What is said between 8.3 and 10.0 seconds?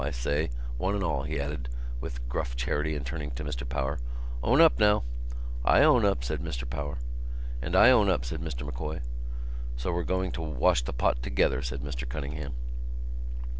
Mr M'Coy. "So